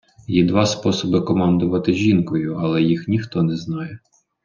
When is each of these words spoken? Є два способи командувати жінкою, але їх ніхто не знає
Є 0.27 0.45
два 0.47 0.65
способи 0.65 1.21
командувати 1.21 1.93
жінкою, 1.93 2.57
але 2.59 2.81
їх 2.81 3.07
ніхто 3.07 3.43
не 3.43 3.57
знає 3.57 3.99